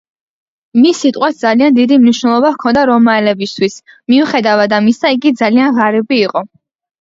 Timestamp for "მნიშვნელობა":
2.05-2.51